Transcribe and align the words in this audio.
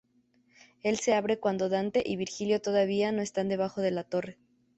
El 0.81 0.97
se 0.97 1.13
abre 1.13 1.37
cuando 1.37 1.69
Dante 1.69 2.01
y 2.03 2.15
Virgilio 2.15 2.59
todavía 2.59 3.11
no 3.11 3.21
están 3.21 3.49
debajo 3.49 3.81
de 3.81 3.91
la 3.91 4.03
torre. 4.03 4.39